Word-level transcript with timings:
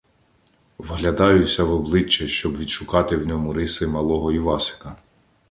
Вглядаюся 0.77 1.63
в 1.63 1.71
обличчя, 1.73 2.27
щоб 2.27 2.57
відшукати 2.57 3.15
в 3.17 3.27
ньому 3.27 3.53
риси 3.53 3.87
малого 3.87 4.31
Івасика. 4.31 4.95